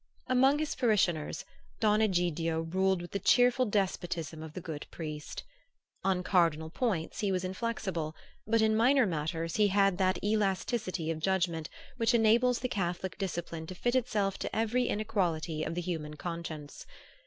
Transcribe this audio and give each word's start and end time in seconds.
Among 0.25 0.57
his 0.57 0.73
parishioners 0.73 1.45
Don 1.79 2.01
Egidio 2.01 2.61
ruled 2.61 3.03
with 3.03 3.11
the 3.11 3.19
cheerful 3.19 3.67
despotism 3.67 4.41
of 4.41 4.53
the 4.53 4.59
good 4.59 4.87
priest. 4.89 5.43
On 6.03 6.23
cardinal 6.23 6.71
points 6.71 7.19
he 7.19 7.31
was 7.31 7.43
inflexible, 7.43 8.15
but 8.47 8.63
in 8.63 8.75
minor 8.75 9.05
matters 9.05 9.57
he 9.57 9.67
had 9.67 9.99
that 9.99 10.17
elasticity 10.23 11.11
of 11.11 11.19
judgment 11.19 11.69
which 11.97 12.15
enables 12.15 12.61
the 12.61 12.67
Catholic 12.67 13.19
discipline 13.19 13.67
to 13.67 13.75
fit 13.75 13.93
itself 13.93 14.39
to 14.39 14.55
every 14.55 14.87
inequality 14.87 15.63
of 15.63 15.75
the 15.75 15.81
human 15.81 16.15
conscience. 16.15 16.87